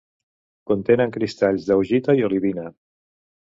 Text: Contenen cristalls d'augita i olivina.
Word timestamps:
Contenen 0.71 1.13
cristalls 1.17 1.69
d'augita 1.69 2.19
i 2.23 2.27
olivina. 2.31 2.67